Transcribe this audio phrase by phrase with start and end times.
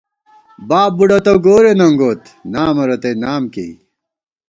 [0.69, 3.73] باب بُوڈہ تہ گورے ننگوت نامہ رتئی نام کېئی